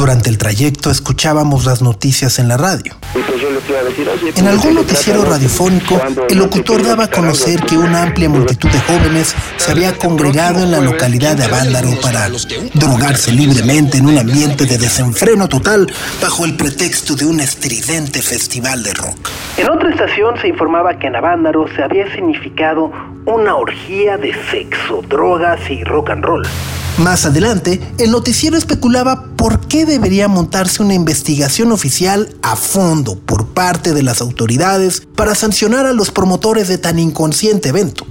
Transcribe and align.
Durante 0.00 0.30
el 0.30 0.38
trayecto 0.38 0.90
escuchábamos 0.90 1.66
las 1.66 1.82
noticias 1.82 2.38
en 2.38 2.48
la 2.48 2.56
radio. 2.56 2.94
En 4.34 4.48
algún 4.48 4.76
noticiero 4.76 5.26
radiofónico, 5.26 6.00
el 6.26 6.38
locutor 6.38 6.82
daba 6.82 7.04
a 7.04 7.10
conocer 7.10 7.60
que 7.60 7.76
una 7.76 8.04
amplia 8.04 8.30
multitud 8.30 8.70
de 8.70 8.80
jóvenes 8.80 9.36
se 9.58 9.70
había 9.70 9.92
congregado 9.92 10.62
en 10.62 10.70
la 10.70 10.80
localidad 10.80 11.36
de 11.36 11.44
Avándaro 11.44 11.90
para 12.00 12.30
drogarse 12.72 13.30
libremente 13.30 13.98
en 13.98 14.06
un 14.06 14.16
ambiente 14.16 14.64
de 14.64 14.78
desenfreno 14.78 15.48
total 15.48 15.86
bajo 16.22 16.46
el 16.46 16.56
pretexto 16.56 17.14
de 17.14 17.26
un 17.26 17.40
estridente 17.40 18.22
festival 18.22 18.82
de 18.82 18.94
rock. 18.94 19.28
En 19.58 19.68
otra 19.68 19.90
estación 19.90 20.40
se 20.40 20.48
informaba 20.48 20.98
que 20.98 21.08
en 21.08 21.16
Avándaro 21.16 21.66
se 21.76 21.82
había 21.82 22.10
significado 22.14 22.90
una 23.26 23.54
orgía 23.54 24.16
de 24.16 24.32
sexo, 24.50 25.02
drogas 25.06 25.60
y 25.70 25.84
rock 25.84 26.08
and 26.08 26.24
roll. 26.24 26.46
Más 27.00 27.24
adelante, 27.24 27.80
el 27.96 28.10
noticiero 28.10 28.58
especulaba 28.58 29.24
por 29.34 29.66
qué 29.68 29.86
debería 29.86 30.28
montarse 30.28 30.82
una 30.82 30.92
investigación 30.92 31.72
oficial 31.72 32.36
a 32.42 32.56
fondo 32.56 33.18
por 33.18 33.46
parte 33.54 33.94
de 33.94 34.02
las 34.02 34.20
autoridades 34.20 35.02
para 35.16 35.34
sancionar 35.34 35.86
a 35.86 35.94
los 35.94 36.10
promotores 36.10 36.68
de 36.68 36.76
tan 36.76 36.98
inconsciente 36.98 37.70
evento. 37.70 38.06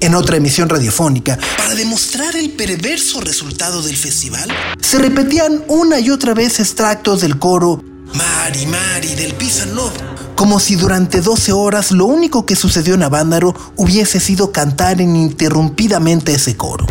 En 0.00 0.14
otra 0.14 0.36
emisión 0.36 0.68
radiofónica, 0.68 1.36
para 1.56 1.74
demostrar 1.74 2.36
el 2.36 2.50
perverso 2.50 3.20
resultado 3.20 3.82
del 3.82 3.96
festival, 3.96 4.48
se 4.80 5.00
repetían 5.00 5.64
una 5.66 5.98
y 5.98 6.10
otra 6.10 6.32
vez 6.32 6.60
extractos 6.60 7.22
del 7.22 7.40
coro 7.40 7.82
Mari 8.14 8.66
Mari 8.66 9.16
del 9.16 9.34
Peace 9.34 9.66
Love, 9.66 9.92
como 10.36 10.60
si 10.60 10.76
durante 10.76 11.22
12 11.22 11.50
horas 11.50 11.90
lo 11.90 12.06
único 12.06 12.46
que 12.46 12.54
sucedió 12.54 12.94
en 12.94 13.02
Avándaro 13.02 13.52
hubiese 13.74 14.20
sido 14.20 14.52
cantar 14.52 15.00
ininterrumpidamente 15.00 16.34
ese 16.34 16.56
coro. 16.56 16.86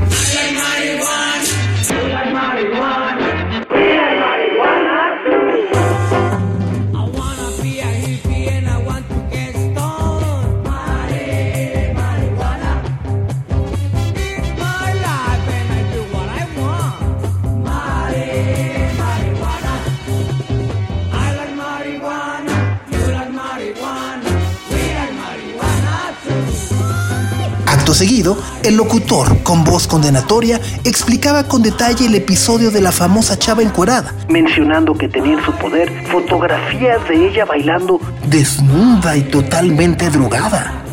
Acto 27.88 28.00
seguido, 28.00 28.38
el 28.64 28.76
locutor, 28.76 29.44
con 29.44 29.64
voz 29.64 29.88
condenatoria, 29.88 30.60
explicaba 30.84 31.46
con 31.46 31.62
detalle 31.62 32.08
el 32.08 32.16
episodio 32.16 32.70
de 32.70 32.82
la 32.82 32.92
famosa 32.92 33.40
chava 33.40 33.62
encuerada, 33.62 34.14
mencionando 34.28 34.94
que 34.94 35.08
tenía 35.08 35.36
en 35.38 35.46
su 35.46 35.54
poder 35.54 35.90
fotografías 36.12 37.08
de 37.08 37.30
ella 37.30 37.46
bailando 37.46 38.02
desnuda 38.26 39.16
y 39.16 39.22
totalmente 39.22 40.10
drogada. 40.10 40.84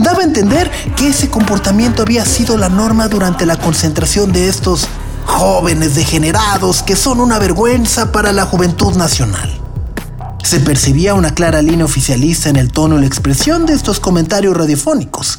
Daba 0.00 0.22
a 0.22 0.24
entender 0.24 0.68
que 0.96 1.06
ese 1.06 1.30
comportamiento 1.30 2.02
había 2.02 2.24
sido 2.24 2.56
la 2.56 2.68
norma 2.68 3.06
durante 3.06 3.46
la 3.46 3.54
concentración 3.54 4.32
de 4.32 4.48
estos 4.48 4.88
jóvenes 5.24 5.94
degenerados 5.94 6.82
que 6.82 6.96
son 6.96 7.20
una 7.20 7.38
vergüenza 7.38 8.10
para 8.10 8.32
la 8.32 8.44
juventud 8.44 8.96
nacional. 8.96 9.57
Se 10.48 10.60
percibía 10.60 11.12
una 11.12 11.34
clara 11.34 11.60
línea 11.60 11.84
oficialista 11.84 12.48
en 12.48 12.56
el 12.56 12.72
tono 12.72 12.96
y 12.96 13.00
la 13.00 13.06
expresión 13.06 13.66
de 13.66 13.74
estos 13.74 14.00
comentarios 14.00 14.56
radiofónicos. 14.56 15.38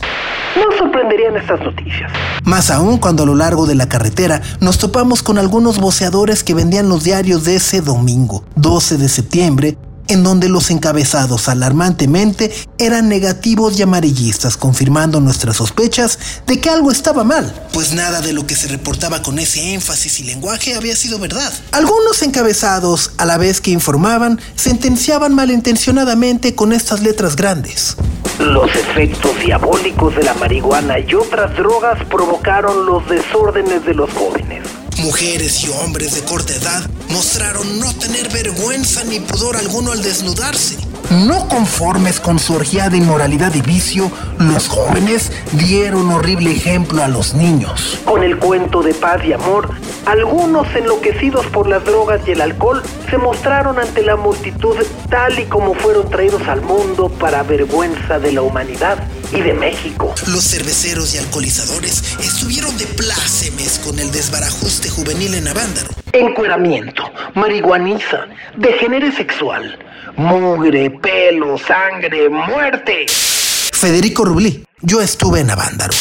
No 0.55 0.77
sorprenderían 0.77 1.35
estas 1.35 1.59
noticias. 1.61 2.11
Más 2.43 2.69
aún 2.69 2.99
cuando 2.99 3.23
a 3.23 3.25
lo 3.25 3.33
largo 3.33 3.65
de 3.65 3.73
la 3.73 3.89
carretera 3.89 4.39
nos 4.59 4.77
topamos 4.77 5.23
con 5.23 5.39
algunos 5.39 5.79
voceadores 5.79 6.43
que 6.43 6.53
vendían 6.53 6.89
los 6.89 7.03
diarios 7.03 7.43
de 7.43 7.55
ese 7.55 7.81
domingo, 7.81 8.43
12 8.55 8.99
de 8.99 9.09
septiembre, 9.09 9.77
en 10.09 10.23
donde 10.23 10.49
los 10.49 10.69
encabezados 10.71 11.47
alarmantemente 11.47 12.53
eran 12.77 13.07
negativos 13.07 13.79
y 13.79 13.83
amarillistas, 13.83 14.57
confirmando 14.57 15.21
nuestras 15.21 15.57
sospechas 15.57 16.19
de 16.45 16.59
que 16.59 16.69
algo 16.69 16.91
estaba 16.91 17.23
mal, 17.23 17.53
pues 17.73 17.93
nada 17.93 18.21
de 18.21 18.33
lo 18.33 18.45
que 18.45 18.55
se 18.55 18.67
reportaba 18.67 19.21
con 19.21 19.39
ese 19.39 19.73
énfasis 19.73 20.19
y 20.19 20.23
lenguaje 20.23 20.75
había 20.75 20.95
sido 20.95 21.19
verdad. 21.19 21.53
Algunos 21.71 22.21
encabezados, 22.21 23.11
a 23.17 23.25
la 23.25 23.37
vez 23.37 23.61
que 23.61 23.71
informaban, 23.71 24.41
sentenciaban 24.55 25.33
malintencionadamente 25.33 26.55
con 26.55 26.73
estas 26.73 27.01
letras 27.01 27.35
grandes. 27.35 27.95
Los 28.39 28.73
efectos 28.73 29.37
diabólicos 29.39 30.15
de 30.15 30.23
la 30.23 30.33
marihuana 30.33 30.97
y 30.99 31.13
otras 31.13 31.55
drogas 31.55 32.03
provocaron 32.05 32.85
los 32.85 33.07
desórdenes 33.09 33.85
de 33.85 33.93
los 33.93 34.09
jóvenes. 34.11 34.48
Mujeres 35.01 35.63
y 35.63 35.69
hombres 35.69 36.13
de 36.13 36.23
corta 36.23 36.53
edad 36.53 36.89
mostraron 37.07 37.79
no 37.79 37.93
tener 37.93 38.27
vergüenza 38.33 39.01
ni 39.05 39.21
pudor 39.21 39.55
alguno 39.55 39.93
al 39.93 40.03
desnudarse. 40.03 40.77
No 41.25 41.47
conformes 41.47 42.19
con 42.19 42.37
su 42.37 42.53
orgía 42.53 42.89
de 42.89 42.97
inmoralidad 42.97 43.55
y 43.55 43.61
vicio, 43.61 44.11
los 44.37 44.67
jóvenes 44.67 45.31
dieron 45.53 46.11
horrible 46.11 46.51
ejemplo 46.51 47.01
a 47.01 47.07
los 47.07 47.33
niños. 47.33 47.99
Con 48.03 48.23
el 48.23 48.37
cuento 48.39 48.83
de 48.83 48.93
paz 48.93 49.23
y 49.23 49.31
amor, 49.31 49.69
algunos 50.05 50.67
enloquecidos 50.75 51.45
por 51.47 51.67
las 51.67 51.85
drogas 51.85 52.19
y 52.27 52.31
el 52.31 52.41
alcohol 52.41 52.83
se 53.09 53.17
mostraron 53.17 53.79
ante 53.79 54.03
la 54.03 54.17
multitud 54.17 54.75
tal 55.09 55.39
y 55.39 55.45
como 55.45 55.75
fueron 55.75 56.09
traídos 56.09 56.45
al 56.49 56.61
mundo 56.61 57.07
para 57.07 57.43
vergüenza 57.43 58.19
de 58.19 58.33
la 58.33 58.41
humanidad 58.41 58.97
y 59.31 59.41
de 59.41 59.53
México. 59.53 60.13
Los 60.27 60.43
cerveceros 60.45 61.13
y 61.13 61.17
alcoholizadores 61.17 62.17
estuvieron 62.19 62.77
de 62.77 62.85
plácemes 62.85 63.79
con 63.79 63.99
el 63.99 64.11
desbarajuste 64.11 64.89
juvenil 64.89 65.35
en 65.35 65.47
Avándaro. 65.47 65.89
Encueramiento, 66.13 67.03
marihuaniza, 67.35 68.27
degenere 68.57 69.11
sexual, 69.11 69.77
mugre, 70.15 70.89
pelo, 70.89 71.57
sangre, 71.57 72.29
muerte. 72.29 73.05
Federico 73.73 74.25
Rublí, 74.25 74.65
yo 74.81 75.01
estuve 75.01 75.41
en 75.41 75.51
Avándaro. 75.51 75.93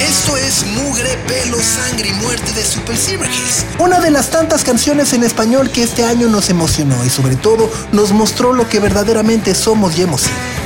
Esto 0.00 0.36
es 0.36 0.64
Mugre, 0.66 1.16
Pelo, 1.26 1.58
Sangre 1.58 2.08
y 2.08 2.12
Muerte 2.14 2.52
de 2.52 2.62
Super 2.62 2.96
Silver 2.96 3.28
Hills. 3.28 3.66
Una 3.78 4.00
de 4.00 4.10
las 4.10 4.30
tantas 4.30 4.62
canciones 4.62 5.12
en 5.12 5.24
español 5.24 5.70
que 5.70 5.82
este 5.82 6.04
año 6.04 6.28
nos 6.28 6.50
emocionó 6.50 7.04
y 7.04 7.10
sobre 7.10 7.36
todo 7.36 7.70
nos 7.92 8.12
mostró 8.12 8.52
lo 8.52 8.68
que 8.68 8.80
verdaderamente 8.80 9.54
somos 9.54 9.98
y 9.98 10.02
hemos 10.02 10.22
sido. 10.22 10.63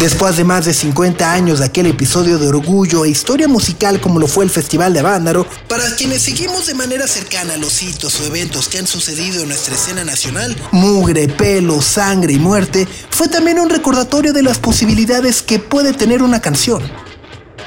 Después 0.00 0.38
de 0.38 0.44
más 0.44 0.64
de 0.64 0.72
50 0.72 1.30
años 1.30 1.58
de 1.58 1.66
aquel 1.66 1.84
episodio 1.84 2.38
de 2.38 2.48
orgullo 2.48 3.04
e 3.04 3.10
historia 3.10 3.48
musical 3.48 4.00
como 4.00 4.18
lo 4.18 4.26
fue 4.26 4.44
el 4.44 4.50
Festival 4.50 4.94
de 4.94 5.00
Avándaro, 5.00 5.46
para 5.68 5.94
quienes 5.94 6.22
seguimos 6.22 6.66
de 6.66 6.72
manera 6.72 7.06
cercana 7.06 7.58
los 7.58 7.82
hitos 7.82 8.18
o 8.18 8.24
eventos 8.24 8.68
que 8.68 8.78
han 8.78 8.86
sucedido 8.86 9.42
en 9.42 9.48
nuestra 9.48 9.74
escena 9.74 10.02
nacional, 10.02 10.56
mugre, 10.72 11.28
pelo, 11.28 11.82
sangre 11.82 12.32
y 12.32 12.38
muerte, 12.38 12.88
fue 13.10 13.28
también 13.28 13.60
un 13.60 13.68
recordatorio 13.68 14.32
de 14.32 14.42
las 14.42 14.58
posibilidades 14.58 15.42
que 15.42 15.58
puede 15.58 15.92
tener 15.92 16.22
una 16.22 16.40
canción. 16.40 16.82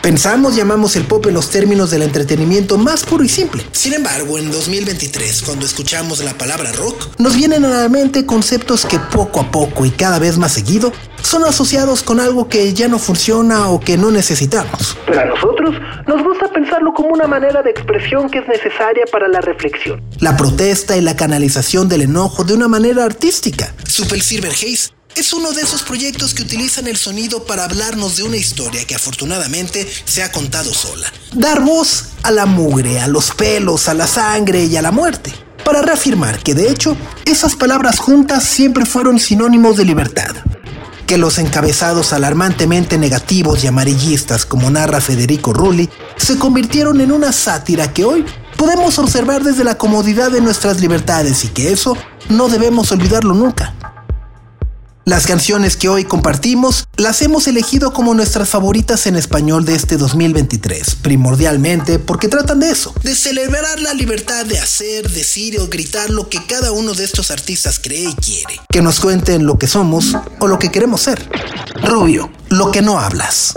Pensamos, 0.04 0.58
llamamos 0.58 0.98
el 0.98 1.06
pop 1.06 1.26
en 1.28 1.34
los 1.34 1.50
términos 1.50 1.90
del 1.90 2.02
entretenimiento 2.02 2.78
más 2.78 3.06
puro 3.06 3.24
y 3.24 3.30
simple. 3.30 3.64
Sin 3.72 3.94
embargo, 3.94 4.38
en 4.38 4.52
2023, 4.52 5.44
cuando 5.44 5.66
escuchamos 5.66 6.22
la 6.26 6.34
palabra 6.34 6.74
rock, 6.74 7.18
nos 7.20 7.38
vienen 7.38 7.64
a 7.64 7.70
la 7.70 7.88
mente 7.88 8.26
conceptos 8.26 8.86
que 8.86 9.00
poco 9.00 9.40
a 9.40 9.50
poco 9.50 9.86
y 9.86 9.92
cada 9.92 10.20
vez 10.20 10.38
más 10.38 10.52
seguido 10.52 10.92
son 11.22 11.46
asociados 11.46 12.04
con 12.04 12.20
algo 12.20 12.50
que 12.50 12.74
ya 12.74 12.90
no 12.90 13.00
funciona 13.00 13.70
o 13.70 13.80
que 13.80 13.98
no 13.98 14.12
necesitamos. 14.12 14.98
Pero 15.06 15.22
a 15.22 15.26
nosotros 15.26 15.74
nos 16.06 16.22
gusta 16.22 16.50
pensarlo 16.50 16.94
como 16.94 17.14
una 17.14 17.28
manera 17.28 17.64
de 17.64 17.70
expresión 17.70 18.30
que 18.30 18.40
es 18.40 18.48
necesaria 18.50 19.06
para 19.10 19.30
la 19.30 19.40
reflexión. 19.40 20.04
La 20.20 20.36
protesta 20.36 20.98
y 20.98 21.02
la 21.02 21.16
canalización 21.16 21.88
del 21.88 22.02
enojo 22.02 22.44
de 22.44 22.56
una 22.56 22.68
manera 22.68 23.06
artística. 23.06 23.74
Super 23.88 24.20
Silver 24.20 24.52
Haze 24.52 24.92
es 25.16 25.34
uno 25.34 25.52
de 25.52 25.62
esos 25.62 25.84
proyectos 25.84 26.34
que 26.34 26.44
utilizan 26.44 26.88
el 26.88 26.98
sonido 26.98 27.46
para 27.46 27.66
hablarnos 27.66 28.18
de 28.18 28.24
una 28.24 28.38
historia 28.38 28.86
que 28.86 28.96
afortunadamente 28.96 29.88
se 30.06 30.24
ha 30.24 30.32
contado 30.32 30.74
sola. 30.74 31.12
Dar 31.34 31.62
voz 31.62 32.06
a 32.24 32.32
la 32.32 32.46
mugre, 32.46 33.00
a 33.00 33.08
los 33.08 33.32
pelos, 33.32 33.88
a 33.88 33.94
la 33.94 34.08
sangre 34.08 34.66
y 34.66 34.76
a 34.76 34.82
la 34.82 34.92
muerte. 34.92 35.34
Para 35.64 35.82
reafirmar 35.82 36.40
que 36.40 36.54
de 36.54 36.70
hecho 36.70 36.98
esas 37.26 37.56
palabras 37.56 38.00
juntas 38.00 38.44
siempre 38.44 38.86
fueron 38.86 39.20
sinónimos 39.20 39.78
de 39.78 39.86
libertad. 39.86 40.36
Que 41.06 41.18
los 41.18 41.38
encabezados 41.38 42.14
alarmantemente 42.14 42.98
negativos 42.98 43.64
y 43.64 43.68
amarillistas 43.68 44.46
como 44.46 44.72
narra 44.72 45.02
Federico 45.02 45.54
Rulli 45.54 45.90
se 46.18 46.38
convirtieron 46.38 47.02
en 47.02 47.12
una 47.12 47.32
sátira 47.32 47.94
que 47.94 48.06
hoy 48.06 48.26
podemos 48.58 48.98
observar 49.00 49.44
desde 49.44 49.64
la 49.64 49.78
comodidad 49.78 50.32
de 50.32 50.42
nuestras 50.42 50.80
libertades 50.80 51.44
y 51.44 51.50
que 51.50 51.72
eso 51.72 51.98
no 52.30 52.50
debemos 52.50 52.92
olvidarlo 52.92 53.34
nunca. 53.34 53.74
Las 55.06 55.28
canciones 55.28 55.76
que 55.76 55.90
hoy 55.90 56.06
compartimos 56.06 56.88
las 56.96 57.22
hemos 57.22 57.48
elegido 57.48 57.92
como 57.92 58.14
nuestras 58.14 58.48
favoritas 58.48 59.06
en 59.06 59.18
español 59.18 59.66
de 59.66 59.76
este 59.76 59.98
2023, 59.98 60.96
primordialmente 61.02 62.00
porque 62.00 62.30
tratan 62.30 62.62
de 62.62 62.70
eso, 62.70 62.94
de 63.04 63.14
celebrar 63.14 63.82
la 63.82 63.94
libertad 63.94 64.46
de 64.46 64.60
hacer, 64.60 65.10
decir 65.10 65.60
o 65.60 65.68
gritar 65.68 66.10
lo 66.10 66.30
que 66.30 66.46
cada 66.46 66.72
uno 66.72 66.94
de 66.94 67.04
estos 67.04 67.32
artistas 67.32 67.80
cree 67.80 68.12
y 68.12 68.16
quiere. 68.16 68.62
Que 68.70 68.82
nos 68.82 69.02
cuenten 69.02 69.46
lo 69.46 69.60
que 69.60 69.68
somos 69.68 70.16
o 70.40 70.48
lo 70.48 70.58
que 70.58 70.72
queremos 70.72 71.02
ser. 71.02 71.30
Rubio, 71.84 72.32
lo 72.48 72.72
que 72.72 72.82
no 72.82 72.98
hablas. 72.98 73.56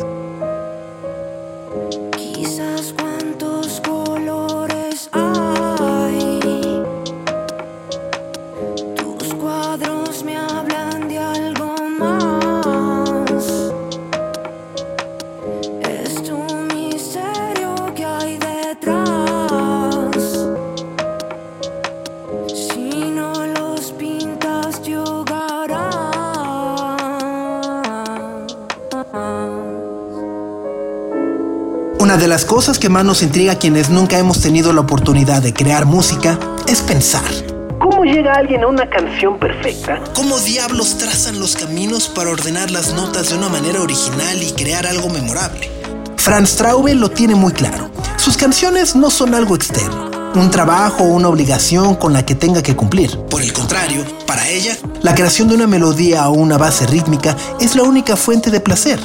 Una 32.16 32.22
de 32.22 32.28
las 32.28 32.46
cosas 32.46 32.78
que 32.78 32.88
más 32.88 33.04
nos 33.04 33.22
intriga 33.22 33.52
a 33.52 33.58
quienes 33.58 33.90
nunca 33.90 34.18
hemos 34.18 34.40
tenido 34.40 34.72
la 34.72 34.80
oportunidad 34.80 35.42
de 35.42 35.52
crear 35.52 35.84
música 35.84 36.38
es 36.66 36.80
pensar. 36.80 37.30
¿Cómo 37.78 38.04
llega 38.04 38.32
alguien 38.32 38.64
a 38.64 38.68
una 38.68 38.88
canción 38.88 39.38
perfecta? 39.38 40.00
¿Cómo 40.14 40.38
diablos 40.38 40.96
trazan 40.96 41.38
los 41.38 41.54
caminos 41.56 42.08
para 42.08 42.30
ordenar 42.30 42.70
las 42.70 42.94
notas 42.94 43.28
de 43.28 43.36
una 43.36 43.50
manera 43.50 43.82
original 43.82 44.42
y 44.42 44.50
crear 44.52 44.86
algo 44.86 45.10
memorable? 45.10 45.70
Franz 46.16 46.56
Traube 46.56 46.94
lo 46.94 47.10
tiene 47.10 47.34
muy 47.34 47.52
claro. 47.52 47.90
Sus 48.16 48.38
canciones 48.38 48.96
no 48.96 49.10
son 49.10 49.34
algo 49.34 49.54
externo, 49.54 50.10
un 50.36 50.50
trabajo 50.50 51.04
o 51.04 51.08
una 51.08 51.28
obligación 51.28 51.96
con 51.96 52.14
la 52.14 52.24
que 52.24 52.34
tenga 52.34 52.62
que 52.62 52.74
cumplir. 52.74 53.14
Por 53.28 53.42
el 53.42 53.52
contrario, 53.52 54.02
para 54.26 54.48
ella, 54.48 54.74
la 55.02 55.14
creación 55.14 55.48
de 55.48 55.56
una 55.56 55.66
melodía 55.66 56.26
o 56.30 56.32
una 56.32 56.56
base 56.56 56.86
rítmica 56.86 57.36
es 57.60 57.76
la 57.76 57.82
única 57.82 58.16
fuente 58.16 58.50
de 58.50 58.60
placer 58.60 58.98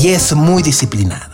y 0.00 0.10
es 0.10 0.32
muy 0.34 0.62
disciplinada. 0.62 1.33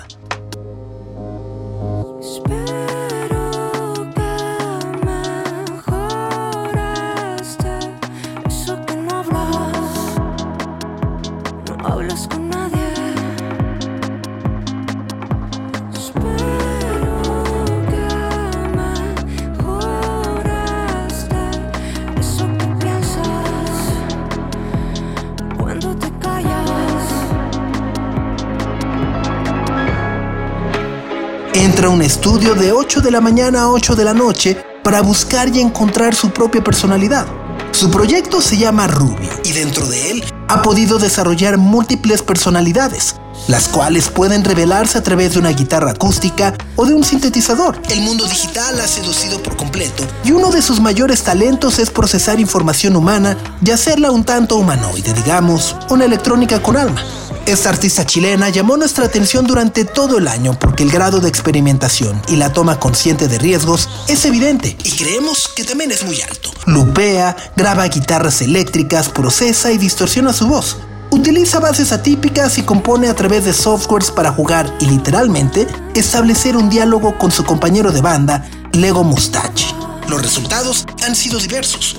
Entra 31.65 31.89
a 31.89 31.91
un 31.91 32.01
estudio 32.01 32.55
de 32.55 32.73
8 32.73 33.03
de 33.03 33.11
la 33.11 33.21
mañana 33.21 33.63
a 33.63 33.69
8 33.69 33.95
de 33.95 34.05
la 34.05 34.15
noche 34.15 34.57
para 34.83 35.03
buscar 35.03 35.55
y 35.55 35.61
encontrar 35.61 36.15
su 36.15 36.31
propia 36.31 36.65
personalidad. 36.65 37.27
Su 37.73 37.91
proyecto 37.91 38.41
se 38.41 38.57
llama 38.57 38.87
Rubio 38.87 39.29
y 39.45 39.53
dentro 39.53 39.87
de 39.87 40.11
él 40.11 40.25
ha 40.49 40.63
podido 40.63 40.99
desarrollar 40.99 41.59
múltiples 41.59 42.23
personalidades, 42.23 43.17
las 43.49 43.69
cuales 43.69 44.09
pueden 44.09 44.45
revelarse 44.45 44.99
a 44.99 45.03
través 45.03 45.33
de 45.33 45.41
una 45.41 45.51
guitarra 45.51 45.93
acústica 45.93 46.55
o 46.77 46.87
de 46.87 46.95
un 46.95 47.05
sintetizador. 47.05 47.81
El 47.89 48.01
mundo 48.03 48.27
digital 48.27 48.81
ha 48.81 48.87
seducido 48.87 49.43
por 49.43 49.57
completo 49.57 50.05
y 50.25 50.33
uno 50.33 50.51
de 50.51 50.63
sus 50.63 50.81
mayores 50.81 51.23
talentos 51.23 51.79
es 51.79 51.91
procesar 51.91 52.41
información 52.41 52.97
humana 52.97 53.37
y 53.65 53.71
hacerla 53.71 54.11
un 54.11 54.25
tanto 54.25 54.57
humanoide, 54.57 55.13
digamos, 55.13 55.77
una 55.89 56.05
electrónica 56.05 56.63
con 56.63 56.77
alma. 56.77 57.03
Esta 57.47 57.71
artista 57.71 58.07
chilena 58.07 58.49
llamó 58.51 58.77
nuestra 58.77 59.07
atención 59.07 59.47
durante 59.47 59.85
todo 59.85 60.19
el 60.19 60.29
año 60.29 60.57
porque 60.59 60.85
el 60.85 60.91
grado 60.91 61.21
de 61.21 61.29
experimentación 61.29 62.21
y 62.29 62.37
la 62.37 62.53
toma 62.53 62.79
consciente 62.79 63.29
de 63.29 63.39
riesgos 63.39 63.89
es 64.09 64.25
evidente 64.25 64.77
y 64.85 64.91
creemos 64.93 65.49
que 65.49 65.65
también 65.65 65.91
es 65.91 66.05
muy 66.05 66.21
alto. 66.23 66.51
Lupea, 66.67 67.37
graba 67.57 67.89
guitarras 67.89 68.43
eléctricas, 68.43 69.09
procesa 69.09 69.73
y 69.73 69.79
distorsiona 69.79 70.33
su 70.33 70.47
voz. 70.47 70.77
Utiliza 71.13 71.59
bases 71.59 71.91
atípicas 71.93 72.57
y 72.59 72.63
compone 72.63 73.09
a 73.09 73.15
través 73.15 73.45
de 73.45 73.53
softwares 73.53 74.13
para 74.13 74.31
jugar 74.31 74.73
y 74.81 74.87
literalmente 74.87 75.67
establecer 75.95 76.57
un 76.57 76.71
diálogo 76.71 77.19
con 77.19 77.33
su 77.33 77.45
compañero 77.45 77.91
de 77.91 78.01
banda, 78.01 78.49
Lego 78.73 79.03
Mustache. 79.03 79.75
Los 80.09 80.23
resultados 80.23 80.87
han 81.05 81.17
sido 81.17 81.41
diversos. 81.41 81.97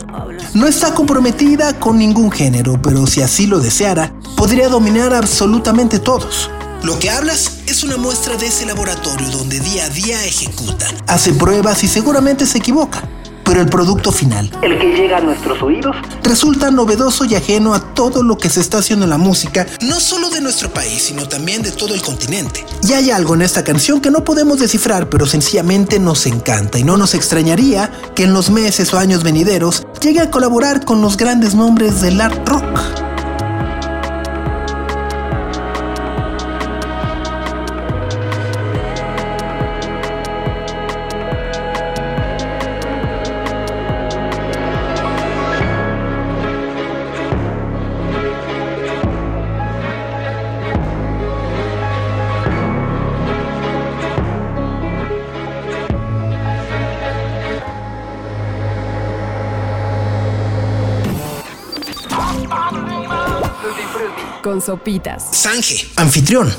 No 0.54 0.66
está 0.66 0.94
comprometida 0.94 1.78
con 1.78 1.98
ningún 1.98 2.32
género, 2.32 2.82
pero 2.82 3.06
si 3.06 3.22
así 3.22 3.48
lo 3.48 3.60
deseara, 3.60 4.14
podría 4.38 4.70
dominar 4.70 5.14
absolutamente 5.14 6.00
todos. 6.00 6.50
Lo 6.82 6.98
que 6.98 7.10
hablas 7.10 7.60
es 7.68 7.84
una 7.84 7.98
muestra 7.98 8.38
de 8.38 8.48
ese 8.48 8.66
laboratorio 8.66 9.30
donde 9.30 9.60
día 9.60 9.86
a 9.86 9.90
día 9.90 10.24
ejecuta, 10.26 10.88
hace 11.08 11.34
pruebas 11.34 11.84
y 11.84 11.88
seguramente 11.88 12.46
se 12.46 12.60
equivoca 12.60 13.04
pero 13.52 13.64
el 13.64 13.68
producto 13.68 14.14
final, 14.14 14.50
el 14.62 14.80
que 14.80 14.94
llega 14.94 15.18
a 15.18 15.20
nuestros 15.20 15.62
oídos, 15.62 15.94
resulta 16.24 16.72
novedoso 16.72 17.26
y 17.26 17.36
ajeno 17.36 17.74
a 17.74 17.82
todo 17.94 18.24
lo 18.24 18.38
que 18.38 18.50
se 18.50 18.62
está 18.62 18.78
haciendo 18.78 19.04
en 19.04 19.10
la 19.10 19.18
música, 19.18 19.68
no 19.82 20.00
solo 20.00 20.30
de 20.30 20.40
nuestro 20.40 20.70
país, 20.70 21.04
sino 21.04 21.28
también 21.28 21.62
de 21.62 21.74
todo 21.74 21.94
el 21.94 22.02
continente. 22.02 22.66
Y 22.88 22.94
hay 22.94 23.12
algo 23.12 23.36
en 23.36 23.42
esta 23.42 23.62
canción 23.62 24.00
que 24.00 24.10
no 24.10 24.24
podemos 24.24 24.58
descifrar, 24.58 25.10
pero 25.10 25.26
sencillamente 25.26 26.00
nos 26.00 26.28
encanta 26.28 26.80
y 26.80 26.86
no 26.86 26.96
nos 26.96 27.14
extrañaría 27.14 27.92
que 28.16 28.24
en 28.24 28.34
los 28.34 28.50
meses 28.52 28.94
o 28.94 28.98
años 28.98 29.22
venideros 29.22 29.86
llegue 30.02 30.22
a 30.22 30.32
colaborar 30.32 30.86
con 30.86 31.02
los 31.02 31.18
grandes 31.18 31.54
nombres 31.54 32.00
del 32.00 32.22
art 32.22 32.48
rock. 32.48 33.11
Con 64.42 64.62
sopitas. 64.62 65.24
Sange, 65.32 65.88
anfitrión. 65.96 66.52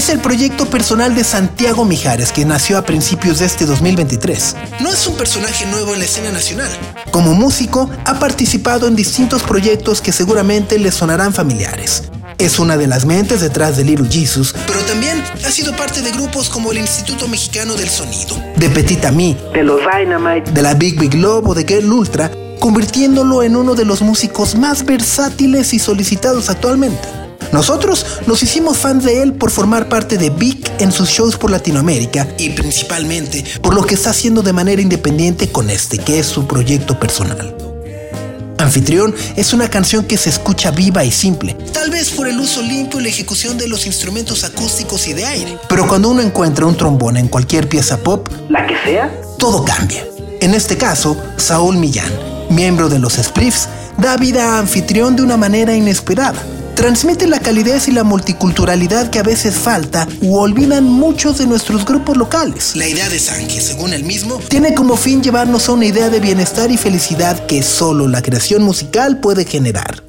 Es 0.00 0.08
el 0.08 0.20
proyecto 0.20 0.64
personal 0.64 1.14
de 1.14 1.24
Santiago 1.24 1.84
Mijares 1.84 2.32
que 2.32 2.46
nació 2.46 2.78
a 2.78 2.86
principios 2.86 3.38
de 3.38 3.44
este 3.44 3.66
2023. 3.66 4.56
No 4.80 4.90
es 4.90 5.06
un 5.06 5.14
personaje 5.14 5.66
nuevo 5.66 5.92
en 5.92 5.98
la 5.98 6.06
escena 6.06 6.32
nacional. 6.32 6.70
Como 7.10 7.34
músico, 7.34 7.90
ha 8.06 8.18
participado 8.18 8.88
en 8.88 8.96
distintos 8.96 9.42
proyectos 9.42 10.00
que 10.00 10.10
seguramente 10.10 10.78
le 10.78 10.90
sonarán 10.90 11.34
familiares. 11.34 12.04
Es 12.38 12.58
una 12.58 12.78
de 12.78 12.86
las 12.86 13.04
mentes 13.04 13.42
detrás 13.42 13.76
de 13.76 13.84
Little 13.84 14.08
Jesus, 14.10 14.54
pero 14.66 14.80
también 14.84 15.22
ha 15.44 15.50
sido 15.50 15.76
parte 15.76 16.00
de 16.00 16.12
grupos 16.12 16.48
como 16.48 16.72
el 16.72 16.78
Instituto 16.78 17.28
Mexicano 17.28 17.74
del 17.74 17.90
Sonido, 17.90 18.42
de 18.56 18.70
Petit 18.70 19.04
Ami, 19.04 19.36
de 19.52 19.62
los 19.62 19.82
Dynamite, 19.82 20.50
de 20.50 20.62
la 20.62 20.72
Big 20.72 20.98
Big 20.98 21.12
Love 21.12 21.46
o 21.46 21.54
de 21.54 21.66
Girl 21.66 21.92
Ultra, 21.92 22.30
convirtiéndolo 22.58 23.42
en 23.42 23.54
uno 23.54 23.74
de 23.74 23.84
los 23.84 24.00
músicos 24.00 24.54
más 24.54 24.82
versátiles 24.82 25.74
y 25.74 25.78
solicitados 25.78 26.48
actualmente. 26.48 27.06
Nosotros 27.52 28.06
nos 28.26 28.42
hicimos 28.42 28.78
fans 28.78 29.04
de 29.04 29.22
él 29.22 29.32
por 29.32 29.50
formar 29.50 29.88
parte 29.88 30.18
de 30.18 30.30
Vic 30.30 30.70
en 30.80 30.92
sus 30.92 31.08
shows 31.08 31.36
por 31.36 31.50
Latinoamérica 31.50 32.28
y 32.38 32.50
principalmente 32.50 33.44
por 33.60 33.74
lo 33.74 33.84
que 33.84 33.94
está 33.94 34.10
haciendo 34.10 34.42
de 34.42 34.52
manera 34.52 34.80
independiente 34.80 35.50
con 35.50 35.68
este, 35.68 35.98
que 35.98 36.20
es 36.20 36.26
su 36.26 36.46
proyecto 36.46 36.98
personal. 37.00 37.56
Anfitrión 38.58 39.14
es 39.36 39.52
una 39.52 39.68
canción 39.68 40.04
que 40.04 40.16
se 40.16 40.30
escucha 40.30 40.70
viva 40.70 41.02
y 41.02 41.10
simple, 41.10 41.54
tal 41.72 41.90
vez 41.90 42.10
por 42.10 42.28
el 42.28 42.38
uso 42.38 42.62
limpio 42.62 43.00
y 43.00 43.04
la 43.04 43.08
ejecución 43.08 43.58
de 43.58 43.66
los 43.66 43.86
instrumentos 43.86 44.44
acústicos 44.44 45.08
y 45.08 45.14
de 45.14 45.24
aire. 45.24 45.58
Pero 45.68 45.88
cuando 45.88 46.10
uno 46.10 46.20
encuentra 46.20 46.66
un 46.66 46.76
trombón 46.76 47.16
en 47.16 47.26
cualquier 47.26 47.68
pieza 47.68 47.96
pop, 47.96 48.28
la 48.48 48.66
que 48.66 48.74
sea, 48.84 49.10
todo 49.38 49.64
cambia. 49.64 50.04
En 50.40 50.54
este 50.54 50.76
caso, 50.76 51.16
Saúl 51.36 51.78
Millán, 51.78 52.12
miembro 52.50 52.88
de 52.88 52.98
los 52.98 53.14
Spliffs, 53.14 53.68
da 53.96 54.16
vida 54.18 54.54
a 54.54 54.58
Anfitrión 54.58 55.16
de 55.16 55.22
una 55.22 55.36
manera 55.36 55.74
inesperada 55.74 56.40
transmite 56.74 57.26
la 57.26 57.40
calidez 57.40 57.88
y 57.88 57.92
la 57.92 58.04
multiculturalidad 58.04 59.10
que 59.10 59.18
a 59.18 59.22
veces 59.22 59.54
falta 59.56 60.06
u 60.22 60.36
olvidan 60.36 60.84
muchos 60.84 61.38
de 61.38 61.46
nuestros 61.46 61.84
grupos 61.84 62.16
locales. 62.16 62.76
La 62.76 62.88
idea 62.88 63.08
de 63.08 63.18
Sánchez, 63.18 63.64
según 63.64 63.92
él 63.92 64.04
mismo, 64.04 64.36
tiene 64.48 64.74
como 64.74 64.96
fin 64.96 65.22
llevarnos 65.22 65.68
a 65.68 65.72
una 65.72 65.86
idea 65.86 66.10
de 66.10 66.20
bienestar 66.20 66.70
y 66.70 66.76
felicidad 66.76 67.46
que 67.46 67.62
solo 67.62 68.08
la 68.08 68.22
creación 68.22 68.62
musical 68.62 69.18
puede 69.18 69.44
generar. 69.44 70.02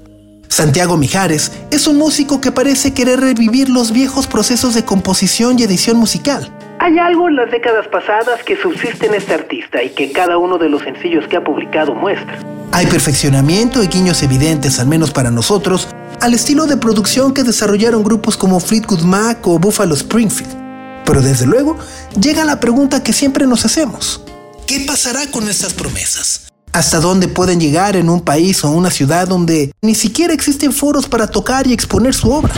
Santiago 0.48 0.98
Mijares 0.98 1.52
es 1.72 1.88
un 1.88 1.98
músico 1.98 2.42
que 2.42 2.52
parece 2.52 2.94
querer 2.94 3.22
revivir 3.22 3.70
los 3.70 3.92
viejos 3.92 4.28
procesos 4.28 4.74
de 4.74 4.84
composición 4.84 5.58
y 5.58 5.64
edición 5.64 5.98
musical. 5.98 6.52
Hay 6.84 6.98
algo 6.98 7.30
en 7.30 7.36
las 7.36 7.52
décadas 7.52 7.88
pasadas 7.90 8.44
que 8.44 8.58
subsiste 8.58 9.06
en 9.06 9.14
este 9.14 9.36
artista 9.36 9.84
y 9.84 9.92
que 9.92 10.12
cada 10.12 10.40
uno 10.40 10.58
de 10.58 10.68
los 10.68 10.82
sencillos 10.82 11.28
que 11.28 11.38
ha 11.38 11.44
publicado 11.44 11.94
muestra. 11.94 12.40
Hay 12.72 12.88
perfeccionamiento 12.88 13.84
y 13.84 13.88
guiños 13.88 14.24
evidentes, 14.24 14.80
al 14.80 14.88
menos 14.88 15.12
para 15.12 15.30
nosotros, 15.30 15.90
al 16.22 16.34
estilo 16.34 16.66
de 16.66 16.78
producción 16.78 17.36
que 17.36 17.44
desarrollaron 17.44 18.04
grupos 18.04 18.36
como 18.36 18.60
Fleetwood 18.60 19.04
Mac 19.04 19.46
o 19.46 19.60
Buffalo 19.60 19.94
Springfield. 19.94 21.04
Pero 21.06 21.22
desde 21.22 21.46
luego, 21.46 21.78
llega 22.20 22.44
la 22.46 22.60
pregunta 22.60 23.04
que 23.04 23.14
siempre 23.14 23.46
nos 23.46 23.64
hacemos. 23.64 24.24
¿Qué 24.66 24.84
pasará 24.88 25.30
con 25.30 25.48
estas 25.48 25.74
promesas? 25.74 26.48
¿Hasta 26.74 27.00
dónde 27.00 27.28
pueden 27.28 27.60
llegar 27.60 27.96
en 27.96 28.10
un 28.10 28.22
país 28.22 28.64
o 28.64 28.72
una 28.72 28.90
ciudad 28.90 29.28
donde 29.28 29.72
ni 29.84 29.94
siquiera 29.94 30.34
existen 30.34 30.74
foros 30.74 31.08
para 31.08 31.28
tocar 31.28 31.68
y 31.68 31.74
exponer 31.74 32.16
su 32.16 32.32
obra? 32.32 32.56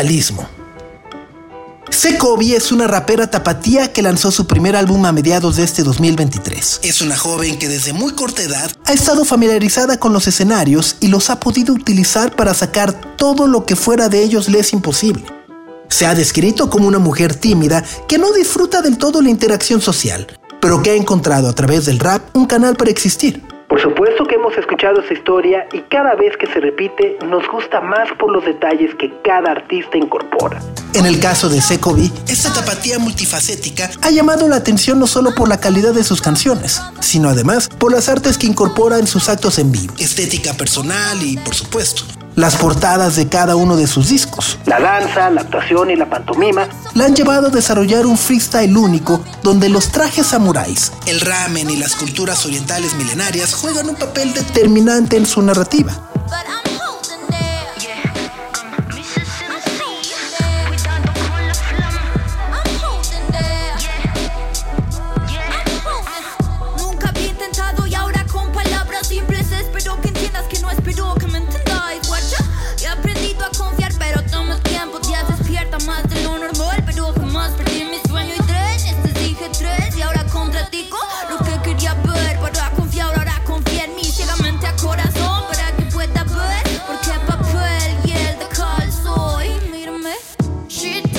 Surrealismo. 0.00 0.48
Sekobi 1.90 2.54
es 2.54 2.72
una 2.72 2.86
rapera 2.86 3.30
tapatía 3.30 3.92
que 3.92 4.00
lanzó 4.00 4.30
su 4.30 4.46
primer 4.46 4.74
álbum 4.74 5.04
a 5.04 5.12
mediados 5.12 5.56
de 5.56 5.64
este 5.64 5.82
2023. 5.82 6.80
Es 6.84 7.02
una 7.02 7.18
joven 7.18 7.58
que 7.58 7.68
desde 7.68 7.92
muy 7.92 8.12
corta 8.12 8.42
edad 8.42 8.70
ha 8.86 8.92
estado 8.94 9.26
familiarizada 9.26 10.00
con 10.00 10.14
los 10.14 10.26
escenarios 10.26 10.96
y 11.00 11.08
los 11.08 11.28
ha 11.28 11.38
podido 11.38 11.74
utilizar 11.74 12.34
para 12.34 12.54
sacar 12.54 12.98
todo 13.16 13.46
lo 13.46 13.66
que 13.66 13.76
fuera 13.76 14.08
de 14.08 14.22
ellos 14.22 14.48
le 14.48 14.60
es 14.60 14.72
imposible. 14.72 15.24
Se 15.90 16.06
ha 16.06 16.14
descrito 16.14 16.70
como 16.70 16.88
una 16.88 16.98
mujer 16.98 17.34
tímida 17.34 17.84
que 18.08 18.16
no 18.16 18.32
disfruta 18.32 18.80
del 18.80 18.96
todo 18.96 19.20
la 19.20 19.28
interacción 19.28 19.82
social, 19.82 20.26
pero 20.62 20.82
que 20.82 20.92
ha 20.92 20.94
encontrado 20.94 21.46
a 21.46 21.52
través 21.52 21.84
del 21.84 21.98
rap 21.98 22.34
un 22.34 22.46
canal 22.46 22.74
para 22.76 22.90
existir. 22.90 23.49
Por 23.70 23.80
supuesto 23.80 24.24
que 24.26 24.34
hemos 24.34 24.58
escuchado 24.58 25.00
esa 25.00 25.14
historia 25.14 25.68
y 25.72 25.82
cada 25.82 26.16
vez 26.16 26.36
que 26.36 26.48
se 26.48 26.58
repite 26.58 27.16
nos 27.24 27.46
gusta 27.46 27.80
más 27.80 28.08
por 28.18 28.32
los 28.32 28.44
detalles 28.44 28.96
que 28.96 29.12
cada 29.22 29.52
artista 29.52 29.96
incorpora. 29.96 30.60
En 30.92 31.06
el 31.06 31.20
caso 31.20 31.48
de 31.48 31.60
Sekovi, 31.60 32.10
esta 32.26 32.52
tapatía 32.52 32.98
multifacética 32.98 33.88
ha 34.02 34.10
llamado 34.10 34.48
la 34.48 34.56
atención 34.56 34.98
no 34.98 35.06
solo 35.06 35.36
por 35.36 35.48
la 35.48 35.60
calidad 35.60 35.94
de 35.94 36.02
sus 36.02 36.20
canciones, 36.20 36.82
sino 36.98 37.28
además 37.28 37.68
por 37.68 37.92
las 37.92 38.08
artes 38.08 38.38
que 38.38 38.48
incorpora 38.48 38.98
en 38.98 39.06
sus 39.06 39.28
actos 39.28 39.60
en 39.60 39.70
vivo, 39.70 39.94
estética 40.00 40.52
personal 40.54 41.22
y, 41.22 41.36
por 41.36 41.54
supuesto, 41.54 42.02
las 42.40 42.56
portadas 42.56 43.16
de 43.16 43.28
cada 43.28 43.54
uno 43.54 43.76
de 43.76 43.86
sus 43.86 44.08
discos. 44.08 44.58
La 44.64 44.80
danza, 44.80 45.30
la 45.30 45.42
actuación 45.42 45.90
y 45.90 45.96
la 45.96 46.08
pantomima 46.08 46.66
la 46.94 47.04
han 47.04 47.14
llevado 47.14 47.48
a 47.48 47.50
desarrollar 47.50 48.06
un 48.06 48.16
freestyle 48.16 48.76
único 48.76 49.22
donde 49.42 49.68
los 49.68 49.92
trajes 49.92 50.28
samuráis, 50.28 50.92
el 51.06 51.20
ramen 51.20 51.68
y 51.70 51.76
las 51.76 51.94
culturas 51.94 52.44
orientales 52.46 52.94
milenarias 52.94 53.54
juegan 53.54 53.88
un 53.90 53.96
papel 53.96 54.32
determinante 54.32 55.16
en 55.16 55.26
su 55.26 55.42
narrativa. 55.42 55.92
She 90.70 91.09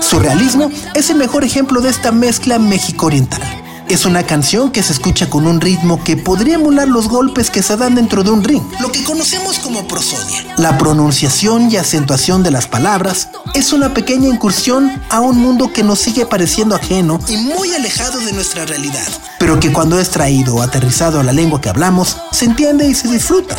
Surrealismo 0.00 0.70
es 0.94 1.10
el 1.10 1.16
mejor 1.16 1.44
ejemplo 1.44 1.80
de 1.80 1.90
esta 1.90 2.12
mezcla 2.12 2.58
México-oriental. 2.58 3.40
Es 3.88 4.06
una 4.06 4.22
canción 4.22 4.70
que 4.70 4.82
se 4.82 4.92
escucha 4.92 5.28
con 5.28 5.46
un 5.46 5.60
ritmo 5.60 6.02
que 6.02 6.16
podría 6.16 6.54
emular 6.54 6.88
los 6.88 7.08
golpes 7.08 7.50
que 7.50 7.62
se 7.62 7.76
dan 7.76 7.94
dentro 7.94 8.22
de 8.22 8.30
un 8.30 8.42
ring, 8.42 8.62
lo 8.80 8.90
que 8.90 9.04
conocemos 9.04 9.58
como 9.58 9.86
prosodia. 9.86 10.54
La 10.56 10.78
pronunciación 10.78 11.70
y 11.70 11.76
acentuación 11.76 12.42
de 12.42 12.50
las 12.50 12.66
palabras 12.66 13.28
es 13.54 13.72
una 13.72 13.92
pequeña 13.92 14.28
incursión 14.28 14.90
a 15.10 15.20
un 15.20 15.36
mundo 15.36 15.72
que 15.72 15.82
nos 15.82 15.98
sigue 15.98 16.24
pareciendo 16.24 16.74
ajeno 16.74 17.18
y 17.28 17.36
muy 17.36 17.74
alejado 17.74 18.20
de 18.20 18.32
nuestra 18.32 18.64
realidad, 18.64 19.06
pero 19.38 19.60
que 19.60 19.72
cuando 19.72 19.98
es 19.98 20.10
traído 20.10 20.56
o 20.56 20.62
aterrizado 20.62 21.20
a 21.20 21.22
la 21.22 21.32
lengua 21.32 21.60
que 21.60 21.68
hablamos, 21.68 22.16
se 22.30 22.46
entiende 22.46 22.86
y 22.86 22.94
se 22.94 23.08
disfruta. 23.08 23.56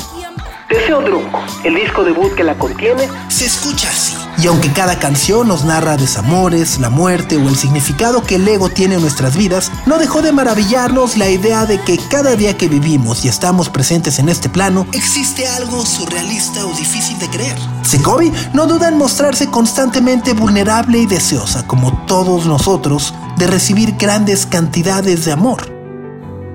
Deseo 0.68 1.02
Drunko, 1.02 1.44
el 1.64 1.76
disco 1.76 2.04
debut 2.04 2.34
que 2.34 2.44
la 2.44 2.56
contiene, 2.56 3.08
se 3.28 3.46
escucha 3.46 3.90
así. 3.90 4.16
Y 4.44 4.48
aunque 4.48 4.74
cada 4.74 5.00
canción 5.00 5.48
nos 5.48 5.64
narra 5.64 5.96
desamores, 5.96 6.78
la 6.78 6.90
muerte 6.90 7.38
o 7.38 7.48
el 7.48 7.56
significado 7.56 8.24
que 8.24 8.36
el 8.36 8.46
ego 8.46 8.68
tiene 8.68 8.96
en 8.96 9.02
nuestras 9.02 9.38
vidas, 9.38 9.72
no 9.86 9.98
dejó 9.98 10.22
de 10.22 10.34
maravillarnos 10.34 11.16
la 11.16 11.30
idea 11.30 11.66
de 11.66 11.80
que 11.80 11.98
cada 11.98 12.36
día 12.36 12.58
que 12.58 12.68
vivimos 12.68 13.24
y 13.24 13.30
estamos 13.30 13.70
presentes 13.70 14.20
en 14.20 14.28
este 14.28 14.50
plano, 14.50 14.86
existe 14.92 15.48
algo 15.48 15.86
surrealista 15.86 16.66
o 16.66 16.74
difícil 16.74 17.18
de 17.20 17.30
creer. 17.30 17.58
Sekovi 17.84 18.34
no 18.54 18.68
duda 18.68 18.90
en 18.90 18.98
mostrarse 18.98 19.48
constantemente 19.48 20.34
vulnerable 20.34 20.98
y 20.98 21.06
deseosa, 21.06 21.66
como 21.66 22.06
todos 22.06 22.46
nosotros, 22.46 23.14
de 23.38 23.48
recibir 23.48 23.96
grandes 23.96 24.46
cantidades 24.46 25.24
de 25.24 25.32
amor 25.32 25.72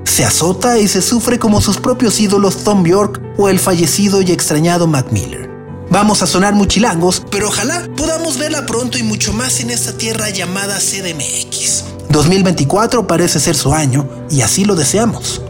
se 0.04 0.24
azota 0.24 0.78
y 0.78 0.88
se 0.88 1.00
sufre 1.00 1.38
como 1.38 1.60
sus 1.60 1.78
propios 1.78 2.18
ídolos 2.18 2.64
Tom 2.64 2.84
York 2.84 3.22
o 3.36 3.48
el 3.48 3.60
fallecido 3.60 4.20
y 4.20 4.32
extrañado 4.32 4.88
Mac 4.88 5.12
Miller. 5.12 5.47
Vamos 5.90 6.22
a 6.22 6.26
sonar 6.26 6.54
muchilangos, 6.54 7.22
pero 7.30 7.48
ojalá 7.48 7.88
podamos 7.96 8.38
verla 8.38 8.66
pronto 8.66 8.98
y 8.98 9.02
mucho 9.02 9.32
más 9.32 9.60
en 9.60 9.70
esta 9.70 9.96
tierra 9.96 10.28
llamada 10.28 10.78
CDMX. 10.78 11.84
2024 12.10 13.06
parece 13.06 13.40
ser 13.40 13.54
su 13.54 13.72
año 13.72 14.06
y 14.30 14.42
así 14.42 14.66
lo 14.66 14.74
deseamos. 14.74 15.42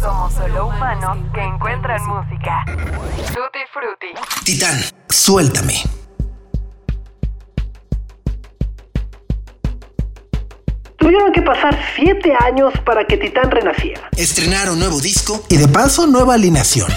Somos 0.00 0.32
solo 0.34 0.68
humanos 0.68 1.18
que 1.34 1.42
encuentran 1.42 2.00
música. 2.06 2.64
Tutti 3.26 3.58
Frutti. 3.72 4.44
Titán, 4.44 4.80
suéltame. 5.08 5.82
Tuvieron 10.96 11.32
que 11.32 11.42
pasar 11.42 11.76
siete 11.96 12.32
años 12.40 12.72
para 12.84 13.04
que 13.04 13.16
Titán 13.16 13.50
renaciera. 13.50 14.08
Estrenaron 14.16 14.78
nuevo 14.78 15.00
disco 15.00 15.42
y 15.48 15.56
de 15.56 15.66
paso 15.66 16.06
nueva 16.06 16.34
alineación. 16.34 16.88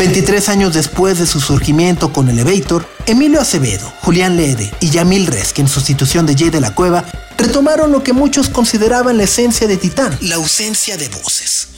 Veintitrés 0.00 0.48
años 0.48 0.72
después 0.72 1.18
de 1.18 1.26
su 1.26 1.42
surgimiento 1.42 2.10
con 2.10 2.30
Elevator, 2.30 2.88
Emilio 3.04 3.38
Acevedo, 3.38 3.92
Julián 4.00 4.34
Lede 4.34 4.72
y 4.80 4.88
Yamil 4.88 5.26
Resk 5.26 5.58
en 5.58 5.68
sustitución 5.68 6.24
de 6.24 6.34
Jay 6.34 6.48
de 6.48 6.58
la 6.58 6.74
Cueva 6.74 7.04
retomaron 7.36 7.92
lo 7.92 8.02
que 8.02 8.14
muchos 8.14 8.48
consideraban 8.48 9.18
la 9.18 9.24
esencia 9.24 9.66
de 9.66 9.76
Titán, 9.76 10.16
la 10.22 10.36
ausencia 10.36 10.96
de 10.96 11.10
voces 11.10 11.69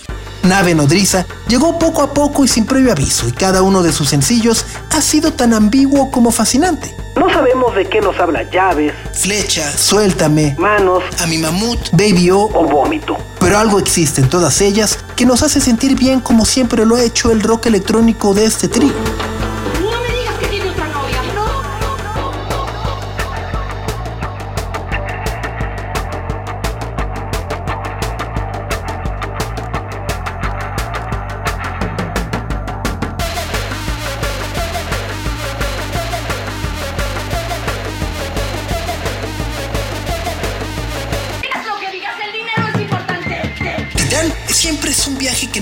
nave 0.43 0.75
nodriza, 0.75 1.27
llegó 1.49 1.79
poco 1.79 2.03
a 2.03 2.13
poco 2.13 2.45
y 2.45 2.49
sin 2.49 2.67
previo 2.67 2.93
aviso, 2.93 3.29
y 3.29 3.33
cada 3.33 3.63
uno 3.63 3.83
de 3.83 3.93
sus 3.93 4.09
sencillos 4.09 4.65
ha 4.91 5.01
sido 5.01 5.33
tan 5.33 5.55
ambiguo 5.55 6.11
como 6.11 6.31
fascinante. 6.31 6.95
No 7.17 7.29
sabemos 7.31 7.75
de 7.75 7.87
qué 7.87 8.01
nos 8.01 8.19
habla 8.19 8.43
llaves, 8.51 8.95
flecha, 9.13 9.71
suéltame, 9.71 10.55
manos, 10.59 11.03
a 11.23 11.27
mi 11.27 11.39
mamut, 11.39 11.91
baby 11.93 12.31
o 12.31 12.41
o 12.41 12.65
vómito. 12.65 13.17
Pero 13.39 13.59
algo 13.59 13.79
existe 13.79 14.23
en 14.23 14.29
todas 14.29 14.61
ellas 14.61 14.99
que 15.15 15.27
nos 15.27 15.43
hace 15.43 15.61
sentir 15.61 15.95
bien 15.95 16.21
como 16.21 16.45
siempre 16.45 16.87
lo 16.87 16.97
ha 16.97 17.03
hecho 17.03 17.31
el 17.31 17.43
rock 17.43 17.67
electrónico 17.67 18.35
de 18.35 18.47
este 18.47 18.69
trío. 18.69 18.93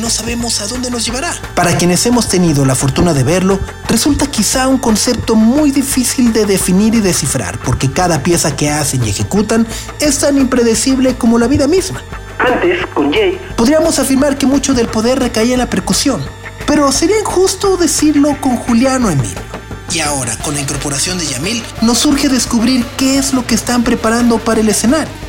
No 0.01 0.11
sabemos 0.11 0.61
a 0.61 0.67
dónde 0.67 0.91
nos 0.91 1.05
llevará. 1.05 1.33
Para 1.55 1.77
quienes 1.77 2.05
hemos 2.07 2.29
tenido 2.29 2.65
la 2.65 2.75
fortuna 2.75 3.13
de 3.13 3.23
verlo, 3.23 3.61
resulta 3.89 4.27
quizá 4.27 4.69
un 4.69 4.79
concepto 4.79 5.35
muy 5.35 5.71
difícil 5.71 6.33
de 6.33 6.47
definir 6.47 6.95
y 6.95 7.01
descifrar, 7.01 7.59
porque 7.59 7.91
cada 7.91 8.23
pieza 8.23 8.57
que 8.57 8.71
hacen 8.71 9.05
y 9.05 9.11
ejecutan 9.11 9.67
es 10.01 10.19
tan 10.19 10.39
impredecible 10.39 11.17
como 11.17 11.39
la 11.39 11.47
vida 11.47 11.67
misma. 11.67 12.03
Antes, 12.39 12.85
con 12.95 13.13
Jay, 13.13 13.39
podríamos 13.57 13.99
afirmar 13.99 14.39
que 14.39 14.47
mucho 14.47 14.73
del 14.73 14.89
poder 14.89 15.19
recaía 15.19 15.53
en 15.53 15.61
la 15.61 15.69
percusión, 15.69 16.25
pero 16.67 16.91
sería 16.91 17.19
injusto 17.19 17.77
decirlo 17.77 18.37
con 18.41 18.57
Juliano 18.57 19.11
Emilio. 19.11 19.51
Y 19.93 20.01
ahora, 20.01 20.37
con 20.39 20.55
la 20.55 20.61
incorporación 20.61 21.19
de 21.19 21.27
Yamil, 21.27 21.63
nos 21.83 21.99
surge 21.99 22.29
descubrir 22.29 22.85
qué 22.97 23.19
es 23.19 23.35
lo 23.35 23.45
que 23.45 23.57
están 23.57 23.83
preparando 23.83 24.39
para 24.39 24.61
el 24.61 24.69
escenario 24.69 25.20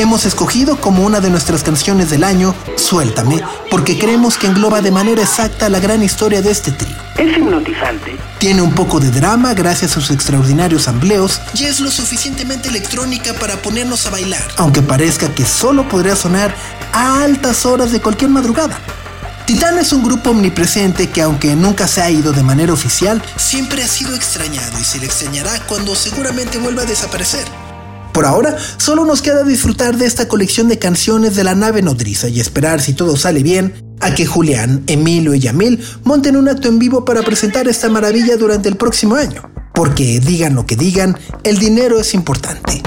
hemos 0.00 0.24
escogido 0.24 0.80
como 0.80 1.04
una 1.04 1.20
de 1.20 1.30
nuestras 1.30 1.62
canciones 1.62 2.10
del 2.10 2.24
año 2.24 2.54
Suéltame, 2.76 3.42
porque 3.70 3.98
creemos 3.98 4.38
que 4.38 4.46
engloba 4.46 4.80
de 4.80 4.90
manera 4.90 5.22
exacta 5.22 5.68
la 5.68 5.80
gran 5.80 6.02
historia 6.02 6.42
de 6.42 6.50
este 6.50 6.72
trío. 6.72 6.96
Es 7.18 7.36
hipnotizante. 7.36 8.16
Tiene 8.38 8.62
un 8.62 8.72
poco 8.72 9.00
de 9.00 9.10
drama 9.10 9.52
gracias 9.54 9.92
a 9.92 9.94
sus 9.94 10.10
extraordinarios 10.10 10.88
ambleos 10.88 11.40
y 11.54 11.64
es 11.64 11.80
lo 11.80 11.90
suficientemente 11.90 12.68
electrónica 12.68 13.34
para 13.34 13.56
ponernos 13.56 14.06
a 14.06 14.10
bailar, 14.10 14.42
aunque 14.56 14.82
parezca 14.82 15.34
que 15.34 15.44
solo 15.44 15.88
podría 15.88 16.16
sonar 16.16 16.54
a 16.92 17.22
altas 17.22 17.66
horas 17.66 17.92
de 17.92 18.00
cualquier 18.00 18.30
madrugada. 18.30 18.78
Titán 19.46 19.78
es 19.78 19.92
un 19.92 20.04
grupo 20.04 20.30
omnipresente 20.30 21.10
que 21.10 21.22
aunque 21.22 21.56
nunca 21.56 21.88
se 21.88 22.00
ha 22.00 22.10
ido 22.10 22.32
de 22.32 22.42
manera 22.42 22.72
oficial, 22.72 23.20
siempre 23.36 23.82
ha 23.82 23.88
sido 23.88 24.14
extrañado 24.14 24.78
y 24.78 24.84
se 24.84 24.98
le 24.98 25.06
extrañará 25.06 25.66
cuando 25.66 25.94
seguramente 25.96 26.58
vuelva 26.58 26.82
a 26.82 26.86
desaparecer. 26.86 27.44
Por 28.20 28.26
ahora, 28.26 28.54
solo 28.76 29.06
nos 29.06 29.22
queda 29.22 29.44
disfrutar 29.44 29.96
de 29.96 30.04
esta 30.04 30.28
colección 30.28 30.68
de 30.68 30.78
canciones 30.78 31.36
de 31.36 31.42
la 31.42 31.54
nave 31.54 31.80
nodriza 31.80 32.28
y 32.28 32.38
esperar, 32.38 32.82
si 32.82 32.92
todo 32.92 33.16
sale 33.16 33.42
bien, 33.42 33.72
a 33.98 34.14
que 34.14 34.26
Julián, 34.26 34.82
Emilio 34.88 35.34
y 35.34 35.40
Yamil 35.40 35.82
monten 36.04 36.36
un 36.36 36.46
acto 36.46 36.68
en 36.68 36.78
vivo 36.78 37.06
para 37.06 37.22
presentar 37.22 37.66
esta 37.66 37.88
maravilla 37.88 38.36
durante 38.36 38.68
el 38.68 38.76
próximo 38.76 39.14
año. 39.14 39.50
Porque 39.72 40.20
digan 40.20 40.54
lo 40.54 40.66
que 40.66 40.76
digan, 40.76 41.16
el 41.44 41.56
dinero 41.56 41.98
es 41.98 42.12
importante. 42.12 42.82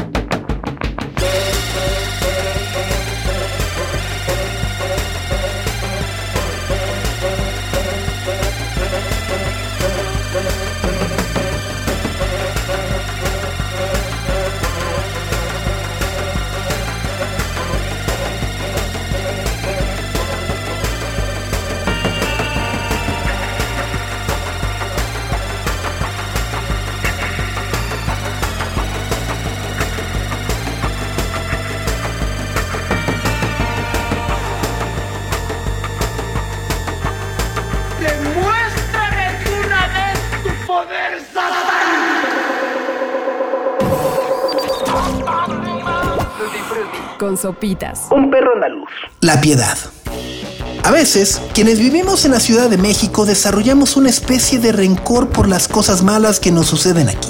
Con 47.34 47.38
sopitas. 47.38 48.08
Un 48.12 48.30
perro 48.30 48.54
andaluz. 48.54 48.90
La 49.22 49.42
piedad. 49.42 49.78
A 50.84 50.92
veces, 50.92 51.42
quienes 51.54 51.80
vivimos 51.80 52.26
en 52.26 52.32
la 52.32 52.40
Ciudad 52.40 52.70
de 52.70 52.78
México 52.78 53.26
desarrollamos 53.26 53.96
una 53.96 54.10
especie 54.10 54.60
de 54.60 54.72
rencor 54.72 55.30
por 55.30 55.48
las 55.48 55.68
cosas 55.68 56.04
malas 56.04 56.40
que 56.40 56.52
nos 56.52 56.68
suceden 56.68 57.10
aquí. 57.10 57.30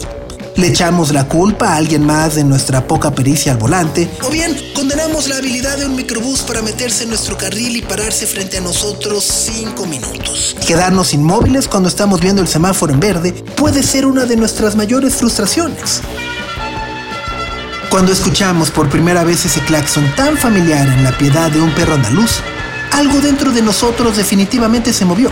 Le 0.56 0.68
echamos 0.68 1.12
la 1.12 1.28
culpa 1.28 1.70
a 1.70 1.78
alguien 1.78 2.06
más 2.06 2.36
de 2.36 2.44
nuestra 2.44 2.88
poca 2.88 3.12
pericia 3.12 3.54
al 3.54 3.58
volante, 3.58 4.10
o 4.24 4.30
bien 4.30 4.56
condenamos 4.76 5.28
la 5.28 5.38
habilidad 5.38 5.78
de 5.78 5.88
un 5.88 5.96
microbús 5.96 6.42
para 6.42 6.62
meterse 6.62 7.04
en 7.04 7.10
nuestro 7.10 7.38
carril 7.38 7.76
y 7.76 7.82
pararse 7.82 8.28
frente 8.28 8.58
a 8.58 8.62
nosotros 8.62 9.24
cinco 9.24 9.88
minutos. 9.88 10.56
Quedarnos 10.68 11.13
inmóviles 11.13 11.68
cuando 11.68 11.89
estamos 11.89 12.22
viendo 12.22 12.42
el 12.42 12.48
semáforo 12.48 12.94
en 12.94 13.00
verde 13.00 13.32
puede 13.56 13.82
ser 13.82 14.06
una 14.06 14.26
de 14.26 14.36
nuestras 14.36 14.76
mayores 14.76 15.16
frustraciones. 15.16 16.02
Cuando 17.94 18.12
escuchamos 18.12 18.72
por 18.72 18.90
primera 18.90 19.24
vez 19.24 19.46
ese 19.46 19.60
claxon 19.62 20.04
tan 20.16 20.36
familiar 20.36 20.88
en 20.88 21.04
la 21.04 21.16
piedad 21.16 21.52
de 21.52 21.62
un 21.62 21.70
perro 21.76 21.94
andaluz, 21.94 22.40
algo 22.92 23.20
dentro 23.20 23.52
de 23.52 23.62
nosotros 23.62 24.18
definitivamente 24.18 24.92
se 24.92 25.06
movió. 25.06 25.30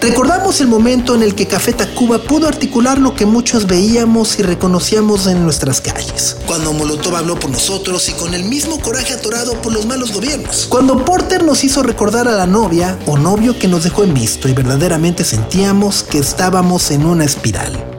Recordamos 0.00 0.60
el 0.60 0.68
momento 0.68 1.16
en 1.16 1.24
el 1.24 1.34
que 1.34 1.48
Café 1.48 1.72
Tacuba 1.72 2.22
pudo 2.22 2.46
articular 2.46 3.00
lo 3.00 3.16
que 3.16 3.26
muchos 3.26 3.66
veíamos 3.66 4.38
y 4.38 4.44
reconocíamos 4.44 5.26
en 5.26 5.42
nuestras 5.42 5.80
calles. 5.80 6.36
Cuando 6.46 6.72
Molotov 6.72 7.16
habló 7.16 7.36
por 7.36 7.50
nosotros 7.50 8.08
y 8.08 8.12
con 8.12 8.32
el 8.32 8.44
mismo 8.44 8.78
coraje 8.80 9.14
atorado 9.14 9.60
por 9.60 9.72
los 9.72 9.84
malos 9.84 10.12
gobiernos. 10.12 10.66
Cuando 10.68 11.04
Porter 11.04 11.42
nos 11.42 11.64
hizo 11.64 11.82
recordar 11.82 12.28
a 12.28 12.36
la 12.36 12.46
novia 12.46 12.96
o 13.06 13.18
novio 13.18 13.58
que 13.58 13.66
nos 13.66 13.82
dejó 13.82 14.04
en 14.04 14.14
visto 14.14 14.48
y 14.48 14.52
verdaderamente 14.52 15.24
sentíamos 15.24 16.04
que 16.04 16.18
estábamos 16.18 16.92
en 16.92 17.04
una 17.04 17.24
espiral. 17.24 17.97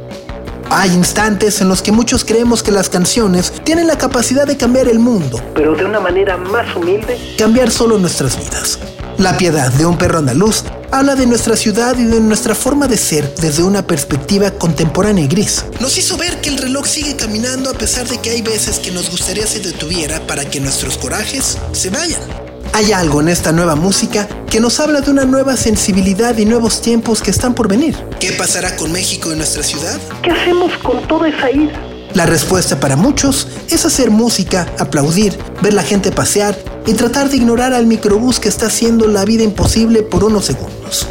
Hay 0.71 0.93
instantes 0.93 1.61
en 1.61 1.67
los 1.67 1.81
que 1.81 1.91
muchos 1.91 2.23
creemos 2.23 2.61
que 2.61 2.71
las 2.71 2.89
canciones 2.89 3.51
tienen 3.63 3.87
la 3.87 3.97
capacidad 3.97 4.45
de 4.45 4.55
cambiar 4.55 4.87
el 4.87 4.99
mundo, 4.99 5.41
pero 5.55 5.75
de 5.75 5.83
una 5.83 5.99
manera 5.99 6.37
más 6.37 6.75
humilde, 6.75 7.17
cambiar 7.39 7.71
solo 7.71 7.97
nuestras 7.97 8.37
vidas. 8.37 8.77
La 9.17 9.35
piedad 9.35 9.73
de 9.73 9.87
un 9.87 9.97
perro 9.97 10.19
andaluz 10.19 10.63
habla 10.91 11.15
de 11.15 11.25
nuestra 11.25 11.55
ciudad 11.55 11.97
y 11.97 12.03
de 12.03 12.19
nuestra 12.19 12.53
forma 12.53 12.87
de 12.87 12.97
ser 12.97 13.33
desde 13.35 13.63
una 13.63 13.85
perspectiva 13.85 14.51
contemporánea 14.51 15.25
y 15.25 15.27
gris. 15.27 15.65
Nos 15.79 15.97
hizo 15.97 16.17
ver 16.17 16.39
que 16.39 16.49
el 16.49 16.59
reloj 16.59 16.85
sigue 16.85 17.15
caminando 17.15 17.71
a 17.71 17.73
pesar 17.73 18.07
de 18.07 18.19
que 18.19 18.29
hay 18.29 18.43
veces 18.43 18.77
que 18.77 18.91
nos 18.91 19.09
gustaría 19.09 19.47
se 19.47 19.59
detuviera 19.59 20.19
para 20.27 20.45
que 20.45 20.59
nuestros 20.59 20.99
corajes 20.99 21.57
se 21.71 21.89
vayan. 21.89 22.48
Hay 22.73 22.91
algo 22.91 23.21
en 23.21 23.29
esta 23.29 23.51
nueva 23.51 23.75
música 23.75 24.27
que 24.49 24.59
nos 24.59 24.79
habla 24.79 25.01
de 25.01 25.11
una 25.11 25.25
nueva 25.25 25.57
sensibilidad 25.57 26.37
y 26.37 26.45
nuevos 26.45 26.81
tiempos 26.81 27.21
que 27.21 27.31
están 27.31 27.53
por 27.53 27.67
venir. 27.67 27.95
¿Qué 28.19 28.31
pasará 28.33 28.75
con 28.75 28.91
México 28.91 29.31
y 29.31 29.35
nuestra 29.35 29.63
ciudad? 29.63 29.99
¿Qué 30.21 30.31
hacemos 30.31 30.77
con 30.77 31.07
toda 31.07 31.27
esa 31.27 31.51
ira? 31.51 31.79
La 32.13 32.25
respuesta 32.25 32.79
para 32.79 32.95
muchos 32.95 33.47
es 33.69 33.85
hacer 33.85 34.11
música, 34.11 34.67
aplaudir, 34.79 35.37
ver 35.61 35.73
la 35.73 35.83
gente 35.83 36.11
pasear 36.11 36.57
y 36.85 36.93
tratar 36.93 37.29
de 37.29 37.37
ignorar 37.37 37.73
al 37.73 37.85
microbús 37.85 38.39
que 38.39 38.49
está 38.49 38.67
haciendo 38.67 39.07
la 39.07 39.25
vida 39.25 39.43
imposible 39.43 40.01
por 40.01 40.23
unos 40.23 40.45
segundos. 40.45 41.07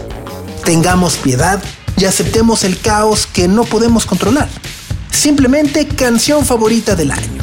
Tengamos 0.65 1.17
piedad 1.17 1.63
y 1.97 2.05
aceptemos 2.05 2.65
el 2.65 2.81
caos 2.81 3.27
que 3.27 3.49
no 3.49 3.65
podemos 3.65 4.07
controlar. 4.07 4.49
Simplemente 5.11 5.87
canción 5.87 6.45
favorita 6.45 6.95
del 6.95 7.11
año. 7.11 7.38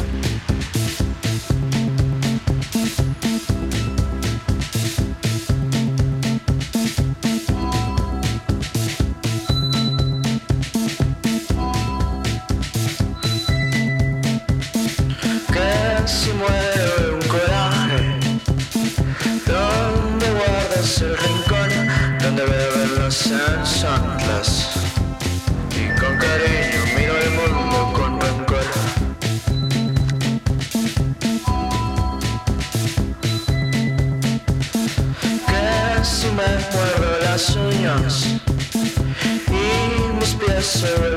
Sarah. 40.86 41.15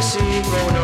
Con 0.00 0.80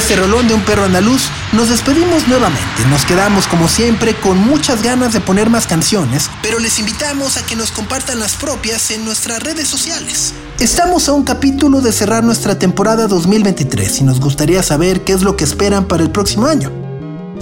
este 0.00 0.16
rolón 0.16 0.48
de 0.48 0.54
un 0.54 0.62
perro 0.62 0.84
andaluz, 0.84 1.28
nos 1.52 1.68
despedimos 1.68 2.26
nuevamente. 2.26 2.86
Nos 2.88 3.04
quedamos 3.04 3.46
como 3.46 3.68
siempre 3.68 4.14
con 4.14 4.38
muchas 4.38 4.82
ganas 4.82 5.12
de 5.12 5.20
poner 5.20 5.50
más 5.50 5.66
canciones, 5.66 6.30
pero 6.42 6.58
les 6.58 6.78
invitamos 6.78 7.36
a 7.36 7.44
que 7.44 7.54
nos 7.54 7.70
compartan 7.70 8.18
las 8.18 8.34
propias 8.34 8.90
en 8.92 9.04
nuestras 9.04 9.42
redes 9.42 9.68
sociales. 9.68 10.32
Estamos 10.58 11.06
a 11.08 11.12
un 11.12 11.22
capítulo 11.22 11.82
de 11.82 11.92
cerrar 11.92 12.24
nuestra 12.24 12.58
temporada 12.58 13.08
2023 13.08 14.00
y 14.00 14.04
nos 14.04 14.20
gustaría 14.20 14.62
saber 14.62 15.02
qué 15.02 15.12
es 15.12 15.20
lo 15.20 15.36
que 15.36 15.44
esperan 15.44 15.84
para 15.84 16.02
el 16.02 16.10
próximo 16.10 16.46
año. 16.46 16.72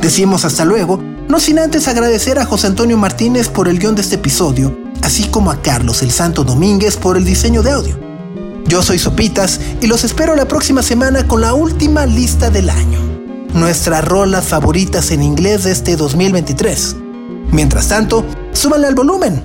Decimos 0.01 0.45
hasta 0.45 0.65
luego, 0.65 1.01
no 1.29 1.39
sin 1.39 1.61
antes 1.61 1.87
agradecer 1.87 2.41
a 2.41 2.45
José 2.45 2.67
Antonio 2.67 2.97
Martínez 2.97 3.49
por 3.49 3.69
el 3.69 3.79
guion 3.79 3.95
de 3.95 4.03
este 4.03 4.17
episodio, 4.17 4.77
así 5.03 5.29
como 5.29 5.53
a 5.53 5.63
Carlos 5.63 6.03
el 6.03 6.11
Santo 6.11 6.43
Domínguez 6.43 6.97
por 6.97 7.17
el 7.17 7.25
diseño 7.25 7.63
de 7.63 7.71
audio. 7.71 8.08
Yo 8.69 8.83
soy 8.83 8.99
Sopitas 8.99 9.61
y 9.81 9.87
los 9.87 10.05
espero 10.05 10.37
la 10.37 10.47
próxima 10.47 10.83
semana 10.83 11.27
con 11.27 11.41
la 11.41 11.55
última 11.55 12.05
lista 12.05 12.51
del 12.51 12.69
año. 12.69 13.01
Nuestras 13.55 14.05
rolas 14.05 14.47
favoritas 14.47 15.11
en 15.11 15.23
inglés 15.23 15.65
de 15.65 15.73
este 15.73 15.97
2023. 15.97 16.97
Mientras 17.51 17.89
tanto, 17.89 18.27
súbanle 18.53 18.89
al 18.89 18.95
volumen. 18.95 19.43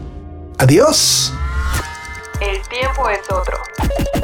Adiós. 0.58 1.34
El 2.42 2.62
tiempo 2.68 3.08
es 3.08 3.22
otro. 3.32 3.58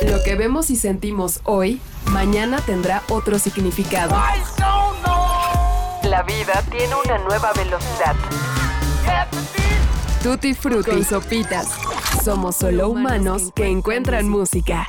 Lo 0.05 0.21
que 0.21 0.35
vemos 0.35 0.69
y 0.69 0.75
sentimos 0.75 1.39
hoy, 1.45 1.79
mañana 2.07 2.59
tendrá 2.65 3.01
otro 3.07 3.39
significado. 3.39 4.17
La 6.03 6.23
vida 6.23 6.61
tiene 6.71 6.93
una 7.05 7.19
nueva 7.19 7.53
velocidad. 7.53 8.15
Tutti 10.23 10.53
Frutti, 10.53 11.01
sopitas. 11.03 11.69
Somos 12.23 12.57
solo 12.57 12.89
humanos 12.89 13.51
que 13.55 13.67
encuentran 13.67 14.27
música. 14.27 14.85